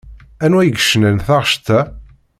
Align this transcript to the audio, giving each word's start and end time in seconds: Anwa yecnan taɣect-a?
Anwa 0.45 0.61
yecnan 0.63 1.17
taɣect-a? 1.27 1.79